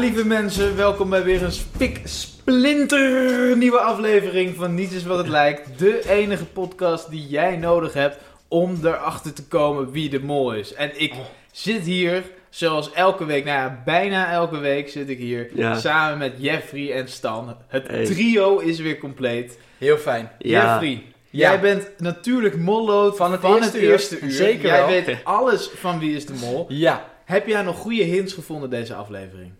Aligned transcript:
Ja, 0.00 0.06
lieve 0.06 0.26
mensen, 0.26 0.76
welkom 0.76 1.10
bij 1.10 1.22
weer 1.24 1.42
een 1.42 1.52
spik 1.52 2.00
splinter 2.04 3.56
nieuwe 3.56 3.78
aflevering 3.80 4.56
van 4.56 4.74
Niets 4.74 4.94
is 4.94 5.04
wat 5.04 5.18
het 5.18 5.28
lijkt. 5.28 5.78
De 5.78 6.08
enige 6.08 6.44
podcast 6.44 7.10
die 7.10 7.26
jij 7.28 7.56
nodig 7.56 7.92
hebt 7.94 8.16
om 8.48 8.78
erachter 8.84 9.32
te 9.32 9.46
komen 9.46 9.90
wie 9.90 10.08
de 10.10 10.20
mol 10.20 10.52
is. 10.54 10.74
En 10.74 10.90
ik 11.00 11.12
zit 11.52 11.82
hier, 11.82 12.22
zoals 12.50 12.92
elke 12.92 13.24
week, 13.24 13.44
nou 13.44 13.56
ja, 13.58 13.82
bijna 13.84 14.30
elke 14.32 14.58
week 14.58 14.88
zit 14.88 15.08
ik 15.08 15.18
hier 15.18 15.50
Ja. 15.54 15.78
samen 15.78 16.18
met 16.18 16.32
Jeffrey 16.36 16.92
en 16.92 17.08
Stan. 17.08 17.56
Het 17.68 17.86
Hey. 17.88 18.04
trio 18.04 18.58
is 18.58 18.78
weer 18.78 18.98
compleet. 18.98 19.58
Heel 19.78 19.96
fijn. 19.96 20.30
Ja. 20.38 20.64
Jeffrey, 20.72 21.02
Ja. 21.30 21.50
jij 21.50 21.60
bent 21.60 21.90
natuurlijk 21.98 22.56
mollood 22.56 23.16
Van 23.16 23.32
het 23.32 23.42
eerste 23.44 23.80
uur. 23.82 23.90
eerste 23.90 24.20
uur. 24.20 24.30
Zeker 24.30 24.66
Jij 24.66 24.78
wel. 24.78 24.88
weet 24.88 25.16
alles 25.24 25.70
van 25.74 25.98
wie 25.98 26.16
is 26.16 26.26
de 26.26 26.34
mol. 26.40 26.64
Ja. 26.68 27.08
Heb 27.24 27.46
jij 27.46 27.62
nog 27.62 27.76
goede 27.76 28.02
hints 28.02 28.32
gevonden 28.32 28.70
deze 28.70 28.94
aflevering? 28.94 29.50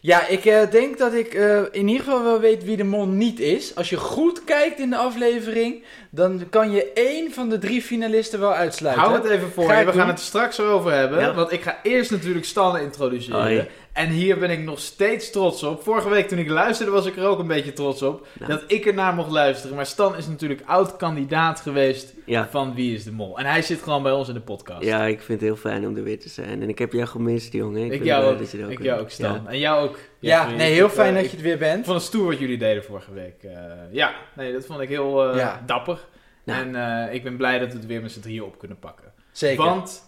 Ja, 0.00 0.26
ik 0.26 0.44
eh, 0.44 0.70
denk 0.70 0.98
dat 0.98 1.14
ik 1.14 1.34
eh, 1.34 1.58
in 1.70 1.88
ieder 1.88 2.04
geval 2.04 2.22
wel 2.22 2.40
weet 2.40 2.64
wie 2.64 2.76
de 2.76 2.84
mol 2.84 3.06
niet 3.06 3.40
is. 3.40 3.76
Als 3.76 3.90
je 3.90 3.96
goed 3.96 4.44
kijkt 4.44 4.78
in 4.78 4.90
de 4.90 4.96
aflevering, 4.96 5.84
dan 6.10 6.42
kan 6.50 6.70
je 6.70 6.92
één 6.92 7.32
van 7.32 7.48
de 7.48 7.58
drie 7.58 7.82
finalisten 7.82 8.40
wel 8.40 8.54
uitsluiten. 8.54 9.04
Hou 9.04 9.14
het 9.14 9.24
even 9.30 9.50
voor 9.50 9.64
Ga 9.64 9.78
je. 9.78 9.86
We 9.86 9.92
gaan 9.92 10.08
het 10.08 10.18
er 10.18 10.24
straks 10.24 10.60
over 10.60 10.92
hebben. 10.92 11.20
Ja. 11.20 11.34
Want 11.34 11.52
ik 11.52 11.62
ga 11.62 11.78
eerst 11.82 12.10
natuurlijk 12.10 12.44
Stan 12.44 12.78
introduceren. 12.78 13.68
En 13.92 14.08
hier 14.10 14.38
ben 14.38 14.50
ik 14.50 14.58
nog 14.60 14.78
steeds 14.80 15.30
trots 15.30 15.62
op. 15.62 15.82
Vorige 15.82 16.08
week 16.08 16.28
toen 16.28 16.38
ik 16.38 16.48
luisterde 16.48 16.92
was 16.92 17.06
ik 17.06 17.16
er 17.16 17.26
ook 17.26 17.38
een 17.38 17.46
beetje 17.46 17.72
trots 17.72 18.02
op. 18.02 18.26
Nou. 18.38 18.50
Dat 18.52 18.64
ik 18.66 18.86
ernaar 18.86 19.14
mocht 19.14 19.30
luisteren. 19.30 19.76
Maar 19.76 19.86
Stan 19.86 20.16
is 20.16 20.26
natuurlijk 20.26 20.60
oud-kandidaat 20.66 21.60
geweest 21.60 22.14
Ja. 22.26 22.48
van 22.50 22.74
Wie 22.74 22.94
is 22.94 23.04
de 23.04 23.12
Mol. 23.12 23.38
En 23.38 23.44
hij 23.46 23.62
zit 23.62 23.82
gewoon 23.82 24.02
bij 24.02 24.12
ons 24.12 24.28
in 24.28 24.34
de 24.34 24.40
podcast. 24.40 24.84
ja, 24.84 25.04
ik 25.04 25.20
vind 25.20 25.40
het 25.40 25.48
heel 25.48 25.56
fijn 25.58 25.86
om 25.86 25.96
er 25.96 26.02
weer 26.02 26.20
te 26.20 26.28
zijn. 26.28 26.62
En 26.62 26.68
ik 26.68 26.78
heb 26.78 26.92
jou 26.92 27.06
gemist, 27.06 27.52
jongen. 27.52 27.82
ik 27.82 27.88
ben 27.88 28.04
jou 28.04 28.24
ook. 28.32 28.38
dat 28.38 28.50
je 28.50 28.58
er 28.58 28.64
ook 28.64 28.70
ik 28.70 28.82
jou 28.82 29.00
ook, 29.00 29.10
Stan. 29.10 29.32
Ja. 29.44 29.50
En 29.50 29.58
jou 29.58 29.88
ook. 29.88 29.98
Ja, 30.18 30.50
nee, 30.50 30.72
heel 30.72 30.86
Ik, 30.86 30.92
fijn 30.92 31.08
eh, 31.08 31.14
dat 31.14 31.24
ik 31.24 31.30
je 31.30 31.36
er 31.36 31.42
weer 31.42 31.58
bent. 31.58 31.84
vond 31.84 31.96
het 31.96 32.06
stoer 32.06 32.26
wat 32.26 32.38
jullie 32.38 32.58
deden 32.58 32.84
vorige 32.84 33.12
week. 33.12 33.42
Eh, 33.42 33.52
ja, 33.90 34.14
nee, 34.36 34.52
dat 34.52 34.66
vond 34.66 34.80
ik 34.80 34.88
heel 34.88 35.30
eh, 35.30 35.36
Ja. 35.38 35.62
dapper. 35.66 35.98
Nou. 36.44 36.60
En 36.74 37.06
eh, 37.08 37.14
ik 37.14 37.22
ben 37.22 37.36
blij 37.36 37.58
dat 37.58 37.68
we 37.72 37.76
het 37.78 37.86
weer 37.86 38.02
met 38.02 38.12
z'n 38.12 38.20
drieën 38.20 38.42
op 38.42 38.58
kunnen 38.58 38.78
pakken. 38.78 39.12
Zeker. 39.32 39.64
Want 39.64 40.02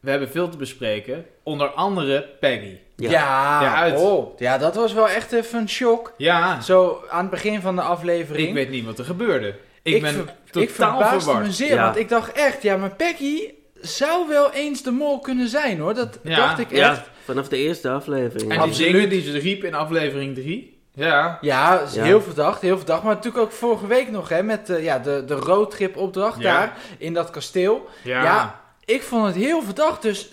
we 0.00 0.10
hebben 0.10 0.28
veel 0.28 0.48
te 0.48 0.56
bespreken. 0.56 1.24
Onder 1.42 1.68
andere 1.68 2.28
Peggy. 2.40 2.76
Ja, 2.96 3.10
Ja. 3.10 3.62
Ja, 3.62 3.74
uit. 3.74 3.98
Oh, 4.00 4.38
ja, 4.38 4.58
dat 4.58 4.74
was 4.74 4.92
wel 4.92 5.08
echt 5.08 5.32
even 5.32 5.58
een 5.58 5.68
shock. 5.68 6.12
Ja, 6.16 6.60
Zo 6.60 7.04
aan 7.10 7.20
het 7.20 7.30
begin 7.30 7.60
van 7.60 7.76
de 7.76 7.82
aflevering. 7.82 8.48
ik 8.48 8.54
weet 8.54 8.70
niet 8.70 8.84
wat 8.84 8.98
er 8.98 9.04
gebeurde. 9.04 9.54
Ik, 9.82 10.02
ben 10.02 10.12
ver- 10.12 10.34
totaal 10.50 10.62
ik 10.62 10.70
verbaasde 10.70 11.20
verward. 11.20 11.44
me 11.46 11.52
zeer, 11.52 11.74
Ja. 11.74 11.84
want 11.84 11.96
ik 11.96 12.08
dacht 12.08 12.32
echt, 12.32 12.62
ja, 12.62 12.76
maar 12.76 12.94
Peggy 12.94 13.52
zou 13.80 14.28
wel 14.28 14.50
eens 14.52 14.82
de 14.82 14.90
mol 14.90 15.18
kunnen 15.20 15.48
zijn 15.48 15.78
hoor. 15.78 15.94
Dat 15.94 16.18
Ja, 16.22 16.36
dacht 16.36 16.58
ik 16.58 16.70
echt. 16.70 16.80
Ja, 16.80 17.04
vanaf 17.24 17.48
de 17.48 17.56
eerste 17.56 17.90
aflevering. 17.90 18.50
En 18.50 18.58
die 18.58 18.58
Absoluut. 18.68 18.90
zingen 18.92 19.08
die 19.08 19.22
ze 19.22 19.38
riep 19.38 19.64
in 19.64 19.74
aflevering 19.74 20.34
3. 20.34 20.72
Ja. 20.94 21.38
Ja, 21.40 21.80
is 21.80 21.94
Ja. 21.94 22.02
heel 22.04 22.22
verdacht, 22.22 22.60
heel 22.60 22.76
verdacht. 22.76 23.02
Maar 23.02 23.14
natuurlijk 23.14 23.44
ook 23.44 23.52
vorige 23.52 23.86
week 23.86 24.10
nog, 24.10 24.28
hè, 24.28 24.42
met 24.42 24.70
eh, 24.70 24.84
ja, 24.84 24.98
de, 24.98 25.24
de 25.26 25.34
roadtrip 25.34 25.96
opdracht 25.96 26.40
Ja. 26.40 26.52
daar 26.52 26.76
in 26.98 27.14
dat 27.14 27.30
kasteel. 27.30 27.88
Ja. 28.02 28.22
Ja. 28.22 28.60
Ik 28.84 29.02
vond 29.02 29.26
het 29.26 29.34
heel 29.34 29.62
verdacht, 29.62 30.02
dus 30.02 30.28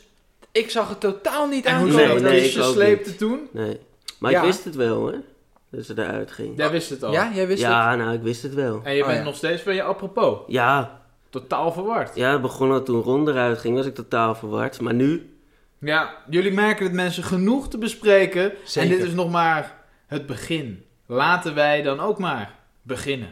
ik 0.52 0.70
zag 0.70 0.90
het 0.90 1.00
totaal 1.00 1.48
niet 1.48 1.66
aankomen. 1.68 1.96
Nee, 1.96 2.08
dat 2.08 2.22
nee, 2.22 2.50
ik 2.52 2.62
ook 2.64 2.74
sleepte 2.74 3.16
toen? 3.16 3.48
Nee. 3.52 3.80
Maar 4.20 4.32
Ja. 4.32 4.40
ik 4.40 4.46
wist 4.46 4.64
het 4.64 4.76
wel, 4.76 4.96
hoor. 4.96 5.16
Dat 5.72 5.86
ze 5.86 5.94
eruit 5.98 6.32
ging. 6.32 6.58
Jij 6.58 6.70
wist 6.72 6.90
het 6.90 7.04
al. 7.04 7.12
Ja, 7.12 7.32
jij 7.34 7.48
wist 7.48 7.62
het? 7.62 7.72
ja, 7.72 7.96
nou, 7.96 8.14
ik 8.14 8.22
wist 8.22 8.42
het 8.44 8.54
wel. 8.54 8.82
En 8.84 8.94
je 8.96 9.02
Oh, 9.02 9.08
bent 9.08 9.20
ja. 9.20 9.24
nog 9.26 9.36
steeds 9.36 9.62
van 9.62 9.76
je 9.76 9.84
apropos. 9.84 10.38
Ja, 10.48 11.02
Totaal 11.30 11.72
verward. 11.72 12.16
ja, 12.16 12.32
het 12.32 12.42
begon 12.42 12.72
al 12.72 12.84
toen 12.84 13.02
Ron 13.02 13.30
eruit 13.30 13.58
ging, 13.60 13.76
was 13.76 13.86
ik 13.86 13.96
totaal 13.96 14.36
verward. 14.36 14.82
Maar 14.82 14.94
nu, 14.94 15.36
Ja, 15.80 16.16
jullie 16.30 16.52
merken 16.54 16.86
dat 16.86 16.94
mensen 16.94 17.24
genoeg 17.24 17.70
te 17.70 17.78
bespreken. 17.78 18.54
Zeker. 18.64 18.92
En 18.92 18.98
dit 18.98 19.08
is 19.08 19.14
nog 19.14 19.32
maar 19.32 19.78
het 20.08 20.26
begin. 20.26 20.86
Laten 21.06 21.56
wij 21.56 21.82
dan 21.82 22.00
ook 22.00 22.20
maar 22.20 22.56
beginnen. 22.82 23.30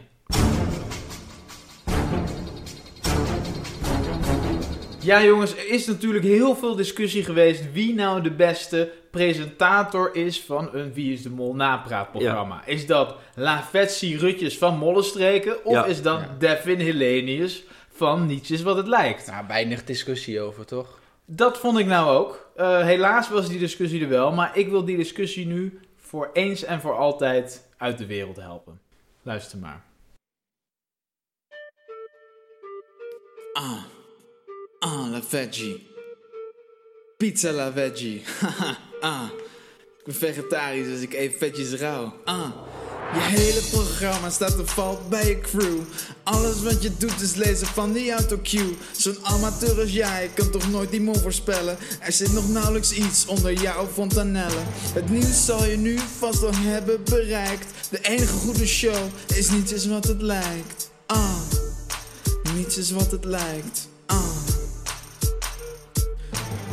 Ja 5.10 5.22
jongens, 5.24 5.56
er 5.56 5.68
is 5.68 5.86
natuurlijk 5.86 6.24
heel 6.24 6.56
veel 6.56 6.74
discussie 6.76 7.24
geweest 7.24 7.72
wie 7.72 7.94
nou 7.94 8.22
de 8.22 8.30
beste 8.30 8.92
presentator 9.10 10.14
is 10.14 10.42
van 10.42 10.68
een 10.74 10.92
Wie 10.92 11.12
is 11.12 11.22
de 11.22 11.30
Mol 11.30 11.54
napraatprogramma. 11.54 12.66
Is 12.66 12.86
dat 12.86 13.16
Lavetsi 13.34 14.16
Rutjes 14.16 14.58
van 14.58 14.78
Mollenstreken 14.78 15.64
of 15.64 15.72
Ja. 15.72 15.84
is 15.84 16.02
dat 16.02 16.20
Ja. 16.20 16.36
Devin 16.38 16.80
Hellenius 16.80 17.64
van 17.88 18.26
Niets 18.26 18.50
is 18.50 18.62
wat 18.62 18.76
het 18.76 18.86
lijkt? 18.86 19.26
Nou, 19.26 19.46
weinig 19.48 19.84
discussie 19.84 20.40
over, 20.40 20.64
toch? 20.66 20.98
Dat 21.24 21.58
vond 21.58 21.78
ik 21.78 21.86
nou 21.86 22.16
ook. 22.16 22.50
Eh, 22.56 22.80
helaas 22.82 23.28
was 23.30 23.48
die 23.48 23.58
discussie 23.58 24.02
er 24.02 24.08
wel, 24.08 24.32
maar 24.32 24.56
ik 24.58 24.68
wil 24.68 24.84
die 24.84 24.96
discussie 24.96 25.46
nu 25.46 25.80
voor 25.96 26.30
eens 26.32 26.64
en 26.64 26.80
voor 26.80 26.96
altijd 26.96 27.68
uit 27.76 27.98
de 27.98 28.06
wereld 28.06 28.36
helpen. 28.36 28.80
Luister 29.22 29.58
maar. 29.58 29.82
Ah, 33.52 33.82
ah, 34.80 35.10
la 35.10 35.20
veggie. 35.28 35.86
Pizza 37.16 37.52
la 37.52 37.72
veggie. 37.72 38.22
Haha, 38.40 38.78
ah. 39.00 39.28
Ik 39.98 40.04
ben 40.04 40.14
vegetarisch, 40.14 40.86
dus 40.86 41.00
ik 41.00 41.12
eet 41.12 41.34
vetjes 41.38 41.72
rauw. 41.72 42.14
Ah. 42.24 42.50
Je 43.12 43.20
hele 43.20 43.60
programma 43.70 44.30
staat 44.30 44.60
of 44.60 44.70
valt 44.74 45.08
bij 45.08 45.28
je 45.28 45.40
crew. 45.40 45.78
Alles 46.22 46.62
wat 46.62 46.82
je 46.82 46.96
doet 46.96 47.20
is 47.20 47.34
lezen 47.34 47.66
van 47.66 47.92
die 47.92 48.12
autocue. 48.12 48.76
Zo'n 48.96 49.18
amateur 49.22 49.80
als 49.80 49.92
jij 49.92 50.30
kan 50.34 50.50
toch 50.50 50.70
nooit 50.70 50.90
die 50.90 51.00
mol 51.00 51.14
voorspellen. 51.14 51.76
Er 52.00 52.12
zit 52.12 52.32
nog 52.32 52.48
nauwelijks 52.48 52.92
iets 52.92 53.26
onder 53.26 53.52
jouw 53.52 53.86
fontanelle. 53.86 54.60
Het 54.92 55.10
nieuws 55.10 55.44
zal 55.44 55.64
je 55.64 55.76
nu 55.76 55.98
vast 56.18 56.40
wel 56.40 56.54
hebben 56.54 57.04
bereikt. 57.04 57.66
De 57.90 57.98
enige 58.00 58.32
goede 58.32 58.66
show 58.66 59.06
is 59.34 59.50
niets 59.50 59.72
is 59.72 59.86
wat 59.86 60.04
het 60.04 60.22
lijkt. 60.22 60.90
Ah. 61.06 61.40
Niets 62.54 62.76
is 62.76 62.90
wat 62.90 63.10
het 63.10 63.24
lijkt. 63.24 63.88
Ah. 64.06 64.39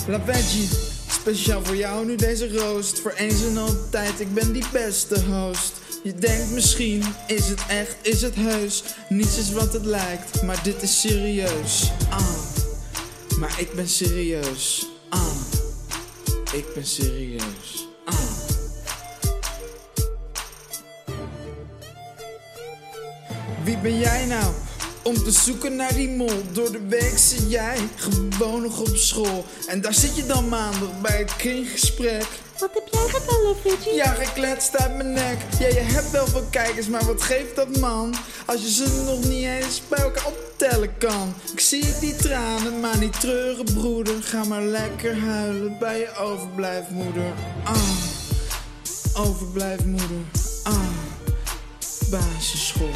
La 0.08 0.22
Veggie, 0.26 0.70
speciaal 1.08 1.64
voor 1.64 1.76
jou 1.76 2.06
nu 2.06 2.16
deze 2.16 2.58
roost. 2.58 3.00
Voor 3.00 3.12
eens 3.12 3.46
en 3.46 3.58
altijd, 3.58 4.20
ik 4.20 4.34
ben 4.34 4.52
die 4.52 4.64
beste 4.72 5.24
host. 5.24 5.74
Je 6.04 6.14
denkt 6.14 6.52
misschien, 6.52 7.04
is 7.28 7.48
het 7.48 7.66
echt, 7.68 7.96
is 8.02 8.22
het 8.22 8.36
heus? 8.36 8.84
Niets 9.10 9.38
is 9.38 9.52
wat 9.52 9.74
het 9.74 9.86
lijkt, 9.86 10.42
maar 10.42 10.64
dit 10.64 10.82
is 10.82 11.02
serieus. 11.02 11.92
Ah. 12.10 12.28
Maar 13.40 13.56
ik 13.60 13.74
ben 13.74 13.88
serieus. 13.88 14.86
Ah. 15.10 15.36
Ik 16.54 16.66
ben 16.74 16.86
serieus. 16.86 17.88
Ah. 18.06 18.16
Wie 23.64 23.78
ben 23.78 24.00
jij 24.00 24.26
nou? 24.26 24.54
Om 25.08 25.24
te 25.24 25.32
zoeken 25.32 25.76
naar 25.76 25.94
die 25.94 26.10
mol. 26.10 26.44
Door 26.52 26.72
de 26.72 26.88
week 26.88 27.18
zit 27.18 27.52
jij 27.52 27.78
gewoon 28.30 28.62
nog 28.62 28.80
op 28.80 28.96
school. 28.96 29.46
En 29.68 29.82
daar 29.82 29.94
zit 29.94 30.16
je 30.16 30.26
dan 30.26 30.50
maandag 30.50 31.02
bij 31.02 31.18
het 31.18 31.36
kringgesprek. 31.36 32.28
Wat 32.60 32.70
heb 32.74 32.88
jij 32.92 33.08
gedaan, 33.08 33.42
Luigi? 33.42 33.96
Ja, 33.96 34.14
gekletst 34.14 34.78
uit 34.78 34.96
mijn 34.96 35.14
nek. 35.14 35.38
Ja, 35.60 35.68
je 35.68 35.80
hebt 35.80 36.12
wel 36.12 36.28
veel 36.28 36.48
kijkers, 36.50 36.88
maar 36.88 37.06
wat 37.06 37.22
geeft 37.22 37.56
dat 37.56 37.80
man? 37.80 38.16
Als 38.46 38.62
je 38.62 38.72
ze 38.72 39.04
nog 39.06 39.24
niet 39.24 39.46
eens 39.46 39.82
bij 39.88 40.00
elkaar 40.00 40.26
optellen 40.26 40.98
kan. 40.98 41.34
Ik 41.54 41.60
zie 41.60 42.00
die 42.00 42.16
tranen, 42.16 42.80
maar 42.80 42.98
niet 42.98 43.20
treuren, 43.20 43.66
broeder. 43.74 44.24
Ga 44.24 44.44
maar 44.44 44.64
lekker 44.64 45.20
huilen 45.20 45.78
bij 45.80 46.00
je 46.00 46.16
overblijfmoeder. 46.16 47.34
Ah, 47.64 47.98
overblijfmoeder. 49.16 50.22
Ah, 50.64 50.90
basisschool. 52.10 52.92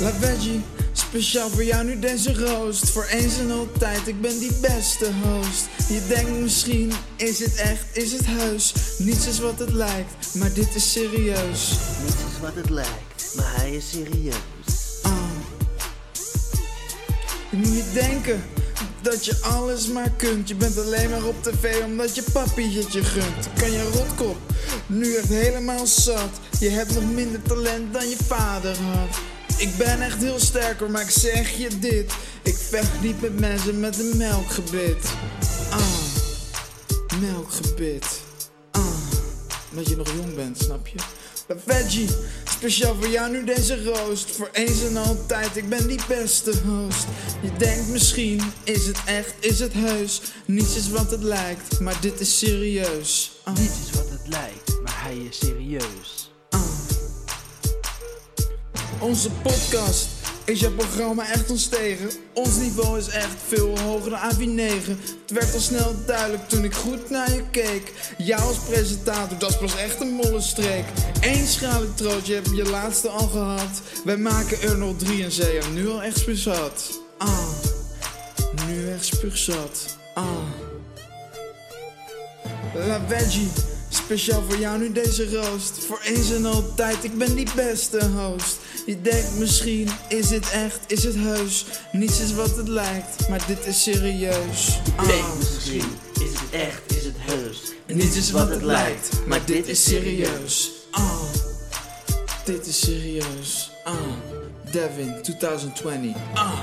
La 0.00 0.12
Veggie, 0.12 0.62
speciaal 0.92 1.48
voor 1.48 1.64
jou 1.64 1.84
nu 1.84 1.98
deze 1.98 2.34
roost. 2.34 2.90
Voor 2.90 3.04
eens 3.04 3.38
en 3.38 3.50
altijd, 3.50 4.06
ik 4.06 4.20
ben 4.20 4.38
die 4.38 4.52
beste 4.60 5.10
host. 5.22 5.68
Je 5.88 6.02
denkt 6.08 6.30
misschien, 6.30 6.92
is 7.16 7.38
het 7.38 7.54
echt, 7.54 7.84
is 7.92 8.12
het 8.12 8.26
heus? 8.26 8.74
Niets 8.98 9.26
is 9.26 9.38
wat 9.38 9.58
het 9.58 9.72
lijkt, 9.72 10.34
maar 10.34 10.52
dit 10.52 10.74
is 10.74 10.92
serieus. 10.92 11.78
niets 12.02 12.14
is 12.14 12.40
wat 12.40 12.54
het 12.54 12.70
lijkt. 12.70 13.34
Maar 13.36 13.56
hij 13.56 13.70
is 13.70 13.90
serieus. 13.90 15.00
Ah. 15.02 15.12
Je 17.50 17.56
moet 17.56 17.70
niet 17.70 17.92
denken 17.92 18.42
dat 19.02 19.24
je 19.24 19.38
alles 19.40 19.88
maar 19.88 20.10
kunt. 20.16 20.48
Je 20.48 20.54
bent 20.54 20.78
alleen 20.78 21.10
maar 21.10 21.24
op 21.24 21.42
tv 21.42 21.84
omdat 21.84 22.14
je 22.14 22.24
papi 22.32 22.76
het 22.78 22.92
je 22.92 23.04
gunt. 23.04 23.48
Kan 23.58 23.70
je 23.70 23.90
rotkop 23.94 24.36
nu 24.86 25.14
echt 25.14 25.28
helemaal 25.28 25.86
zat. 25.86 26.40
Je 26.60 26.68
hebt 26.68 26.94
nog 26.94 27.12
minder 27.12 27.42
talent 27.42 27.92
dan 27.92 28.08
je 28.08 28.16
vader 28.26 28.76
had. 28.76 29.29
Ik 29.60 29.76
ben 29.76 30.00
echt 30.02 30.18
heel 30.22 30.38
sterk 30.38 30.88
maar 30.88 31.02
ik 31.02 31.10
zeg 31.10 31.50
je 31.50 31.78
dit. 31.78 32.12
Ik 32.42 32.56
vecht 32.56 33.00
niet 33.00 33.20
met 33.20 33.38
mensen 33.38 33.80
met 33.80 33.98
een 33.98 34.16
melkgebit. 34.16 35.04
Ah, 35.70 35.80
melkgebit. 37.20 38.06
Ah, 38.70 38.86
omdat 39.70 39.88
je 39.88 39.96
nog 39.96 40.12
jong 40.16 40.34
bent, 40.34 40.58
snap 40.58 40.86
je? 40.86 40.98
De 41.46 41.56
veggie, 41.66 42.08
Speciaal 42.44 42.94
voor 42.94 43.08
jou 43.08 43.30
nu 43.30 43.44
deze 43.44 43.84
roost. 43.84 44.30
Voor 44.30 44.48
eens 44.52 44.84
en 44.84 44.96
altijd, 44.96 45.56
ik 45.56 45.68
ben 45.68 45.86
die 45.86 46.00
beste 46.08 46.52
host. 46.66 47.06
Je 47.42 47.52
denkt 47.58 47.88
misschien, 47.88 48.40
is 48.64 48.86
het 48.86 48.98
echt, 49.06 49.34
is 49.40 49.60
het 49.60 49.72
heus? 49.72 50.20
Niets 50.44 50.76
is 50.76 50.88
wat 50.88 51.10
het 51.10 51.22
lijkt, 51.22 51.80
maar 51.80 52.00
dit 52.00 52.20
is 52.20 52.38
serieus. 52.38 53.32
Ah, 53.44 53.56
Niets 53.56 53.74
is 53.88 53.96
wat 53.96 54.10
het 54.10 54.28
lijkt, 54.28 54.82
maar 54.82 55.02
hij 55.04 55.16
is 55.16 55.38
serieus. 55.38 56.19
Onze 59.00 59.30
podcast 59.30 60.08
is 60.44 60.60
jouw 60.60 60.72
programma 60.72 61.30
echt 61.30 61.50
ontstegen. 61.50 62.10
Ons 62.34 62.56
niveau 62.56 62.98
is 62.98 63.08
echt 63.08 63.36
veel 63.48 63.78
hoger 63.78 64.10
dan 64.10 64.18
AV9. 64.18 64.86
Het 64.86 65.30
werd 65.32 65.54
al 65.54 65.60
snel 65.60 65.94
duidelijk 66.06 66.48
toen 66.48 66.64
ik 66.64 66.74
goed 66.74 67.10
naar 67.10 67.32
je 67.32 67.42
keek. 67.50 67.92
Jou 68.18 68.40
als 68.42 68.58
presentator, 68.58 69.38
dat 69.38 69.58
pas 69.58 69.76
echt 69.76 70.00
een 70.00 70.12
mollenstreek. 70.12 70.84
Eén 71.20 71.46
schrale 71.46 71.94
trootje 71.94 72.34
heb 72.34 72.46
je 72.46 72.64
laatste 72.64 73.08
al 73.08 73.26
gehad. 73.26 73.80
Wij 74.04 74.16
maken 74.16 74.60
er 74.60 74.78
nog 74.78 74.96
drie 74.96 75.24
en 75.24 75.32
zij 75.32 75.56
er 75.56 75.70
nu 75.70 75.88
al 75.88 76.02
echt 76.02 76.18
spuugzat. 76.18 77.00
Ah, 77.18 77.48
nu 78.66 78.92
echt 78.92 79.04
spuugzat. 79.04 79.96
Ah. 80.14 80.26
La 82.74 83.00
Veggie, 83.08 83.50
speciaal 84.16 84.42
voor 84.48 84.58
jou 84.58 84.78
nu 84.78 84.92
deze 84.92 85.30
roost. 85.30 85.84
Voor 85.86 86.00
eens 86.04 86.32
en 86.32 86.46
altijd, 86.46 87.04
ik 87.04 87.18
ben 87.18 87.34
die 87.34 87.48
beste 87.54 88.06
host. 88.06 88.58
Je 88.86 89.00
denkt 89.00 89.38
misschien, 89.38 89.88
is 90.08 90.30
het 90.30 90.50
echt, 90.50 90.80
is 90.86 91.04
het 91.04 91.14
heus? 91.16 91.66
Niets 91.92 92.20
is 92.20 92.32
wat 92.34 92.56
het 92.56 92.68
lijkt, 92.68 93.28
maar 93.28 93.46
dit 93.46 93.66
is 93.66 93.82
serieus. 93.82 94.78
Ah. 94.96 95.06
Nee, 95.06 95.22
misschien 95.38 95.84
is 96.14 96.40
het 96.40 96.50
echt, 96.50 96.96
is 96.96 97.04
het 97.04 97.16
heus. 97.18 97.60
Niets 97.86 98.16
is 98.16 98.30
wat 98.30 98.48
het 98.48 98.62
lijkt, 98.62 99.10
maar 99.26 99.44
dit 99.44 99.68
is 99.68 99.84
serieus. 99.84 100.70
Ah, 100.90 101.22
dit 102.44 102.66
is 102.66 102.80
serieus. 102.80 103.70
Ah, 103.84 103.94
Devin 104.70 105.22
2020. 105.22 106.16
Ah. 106.34 106.60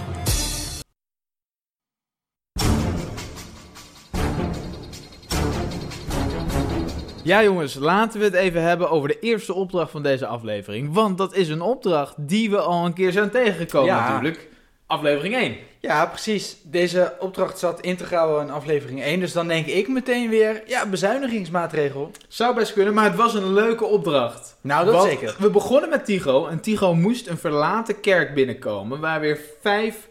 Ja 7.27 7.43
jongens, 7.43 7.75
laten 7.75 8.19
we 8.19 8.25
het 8.25 8.33
even 8.33 8.61
hebben 8.61 8.89
over 8.89 9.07
de 9.07 9.19
eerste 9.19 9.53
opdracht 9.53 9.91
van 9.91 10.03
deze 10.03 10.27
aflevering. 10.27 10.93
Want 10.93 11.17
dat 11.17 11.35
is 11.35 11.49
een 11.49 11.61
opdracht 11.61 12.13
die 12.17 12.49
we 12.49 12.59
al 12.59 12.85
een 12.85 12.93
keer 12.93 13.11
zijn 13.11 13.29
tegengekomen 13.29 13.93
Ja. 13.93 14.09
natuurlijk. 14.09 14.49
Aflevering 14.85 15.35
1. 15.35 15.55
Ja, 15.79 16.05
precies. 16.05 16.57
Deze 16.63 17.13
opdracht 17.19 17.59
zat 17.59 17.81
integraal 17.81 18.41
in 18.41 18.49
aflevering 18.49 19.01
1. 19.03 19.19
Dus 19.19 19.31
dan 19.31 19.47
denk 19.47 19.65
ik 19.65 19.87
meteen 19.87 20.29
weer, 20.29 20.63
ja, 20.65 20.85
bezuinigingsmaatregel. 20.85 22.11
Zou 22.27 22.55
best 22.55 22.73
kunnen, 22.73 22.93
maar 22.93 23.03
het 23.05 23.15
was 23.15 23.33
een 23.33 23.53
leuke 23.53 23.85
opdracht. 23.85 24.57
Nou, 24.61 24.85
dat 24.85 24.93
Want 24.93 25.09
zeker. 25.09 25.35
We 25.39 25.49
begonnen 25.49 25.89
met 25.89 26.05
Tigo 26.05 26.45
en 26.47 26.61
Tigo 26.61 26.95
moest 26.95 27.27
een 27.27 27.37
verlaten 27.37 27.99
kerk 27.99 28.33
binnenkomen 28.33 28.99
waar 28.99 29.19
weer 29.19 29.39
vijf 29.61 30.07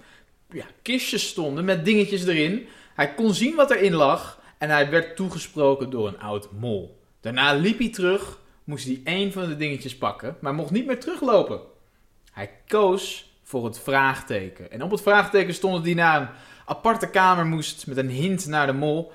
ja, 0.50 0.64
kistjes 0.82 1.28
stonden 1.28 1.64
met 1.64 1.84
dingetjes 1.84 2.26
erin. 2.26 2.66
Hij 2.94 3.14
kon 3.14 3.34
zien 3.34 3.54
wat 3.54 3.70
erin 3.70 3.94
lag 3.94 4.40
en 4.58 4.70
hij 4.70 4.90
werd 4.90 5.16
toegesproken 5.16 5.90
door 5.90 6.08
een 6.08 6.20
oud 6.20 6.48
mol. 6.58 6.95
Daarna 7.26 7.52
liep 7.52 7.78
hij 7.78 7.90
terug, 7.90 8.40
moest 8.64 8.86
hij 8.86 9.00
één 9.04 9.32
van 9.32 9.48
de 9.48 9.56
dingetjes 9.56 9.96
pakken, 9.96 10.36
maar 10.40 10.54
mocht 10.54 10.70
niet 10.70 10.86
meer 10.86 11.00
teruglopen. 11.00 11.60
Hij 12.32 12.50
koos 12.66 13.32
voor 13.42 13.64
het 13.64 13.78
vraagteken. 13.78 14.70
En 14.70 14.82
op 14.82 14.90
het 14.90 15.00
vraagteken 15.00 15.54
stond 15.54 15.74
dat 15.74 15.84
hij 15.84 15.94
naar 15.94 16.20
een 16.20 16.28
aparte 16.66 17.10
kamer 17.10 17.46
moest 17.46 17.86
met 17.86 17.96
een 17.96 18.10
hint 18.10 18.46
naar 18.46 18.66
de 18.66 18.72
mol, 18.72 19.12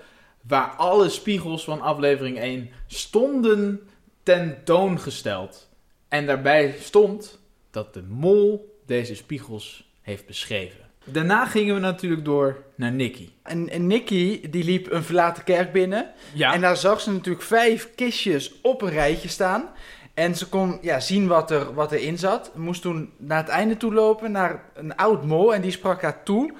waar 0.47 0.69
alle 0.69 1.09
spiegels 1.09 1.63
van 1.63 1.81
aflevering 1.81 2.39
1 2.39 2.69
stonden 2.87 3.89
tentoongesteld. 4.23 5.69
En 6.07 6.25
daarbij 6.25 6.75
stond 6.79 7.39
dat 7.69 7.93
de 7.93 8.03
mol 8.03 8.77
deze 8.85 9.15
spiegels 9.15 9.91
heeft 10.01 10.25
beschreven. 10.25 10.90
Daarna 11.11 11.45
gingen 11.45 11.75
we 11.75 11.81
natuurlijk 11.81 12.25
door 12.25 12.63
naar 12.75 12.91
Nicky. 12.91 13.29
En, 13.43 13.69
en 13.69 13.87
Nicky, 13.87 14.49
die 14.49 14.63
liep 14.63 14.91
een 14.91 15.03
verlaten 15.03 15.43
kerk 15.43 15.71
binnen. 15.71 16.09
Ja, 16.33 16.53
En 16.53 16.61
daar 16.61 16.77
zag 16.77 17.01
ze 17.01 17.11
natuurlijk 17.11 17.45
vijf 17.45 17.89
kistjes 17.95 18.53
op 18.61 18.81
een 18.81 18.89
rijtje 18.89 19.27
staan. 19.27 19.69
En 20.13 20.35
ze 20.35 20.49
kon 20.49 20.77
ja, 20.81 20.99
zien 20.99 21.27
wat, 21.27 21.51
er, 21.51 21.73
wat 21.73 21.91
erin 21.91 22.17
zat. 22.17 22.51
Moest 22.55 22.81
toen 22.81 23.11
naar 23.17 23.37
het 23.37 23.47
einde 23.47 23.77
toe 23.77 23.93
lopen, 23.93 24.31
naar 24.31 24.63
een 24.73 24.95
oud 24.95 25.25
mol. 25.25 25.53
En 25.53 25.61
die 25.61 25.71
sprak 25.71 26.01
haar 26.01 26.23
toe. 26.23 26.53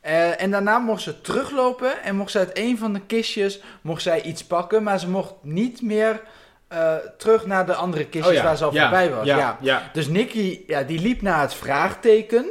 Eh, 0.00 0.42
en 0.42 0.50
daarna 0.50 0.78
mocht 0.78 1.02
ze 1.02 1.20
teruglopen. 1.20 2.02
En 2.02 2.16
mocht 2.16 2.30
ze 2.30 2.38
uit 2.38 2.50
een 2.58 2.78
van 2.78 2.92
de 2.92 3.00
kistjes 3.00 3.60
mocht 3.80 4.02
zij 4.02 4.22
iets 4.22 4.44
pakken. 4.44 4.82
Maar 4.82 4.98
ze 4.98 5.08
mocht 5.08 5.34
niet 5.42 5.82
meer 5.82 6.22
eh, 6.68 6.94
terug 7.18 7.46
naar 7.46 7.66
de 7.66 7.74
andere 7.74 8.06
kistjes 8.06 8.36
Oh 8.36 8.42
waar 8.42 8.56
ze 8.56 8.64
al 8.64 8.72
voorbij 8.72 9.10
was. 9.10 9.26
Ja, 9.26 9.58
Dus 9.92 10.08
Nicky, 10.08 10.60
ja, 10.66 10.82
die 10.82 11.00
liep 11.00 11.22
naar 11.22 11.40
het 11.40 11.54
vraagteken. 11.54 12.46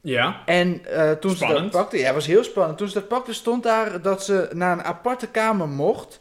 Ja. 0.00 0.42
En 0.46 0.84
eh, 0.86 1.10
toen 1.12 1.36
ze 1.36 1.46
dat 1.46 1.70
pakte, 1.70 1.98
ja, 1.98 2.14
was 2.14 2.26
heel 2.26 2.44
spannend. 2.44 2.78
Toen 2.78 2.88
ze 2.88 2.94
dat 2.94 3.08
pakte, 3.08 3.32
stond 3.34 3.62
daar 3.62 4.02
dat 4.02 4.24
ze 4.24 4.48
naar 4.52 4.72
een 4.72 4.84
aparte 4.84 5.26
kamer 5.26 5.68
mocht 5.68 6.20